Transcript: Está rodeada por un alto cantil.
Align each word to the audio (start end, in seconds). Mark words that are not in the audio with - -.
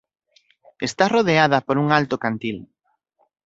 Está 0.87 1.03
rodeada 1.15 1.61
por 1.61 1.75
un 1.83 1.87
alto 1.99 2.15
cantil. 2.23 2.57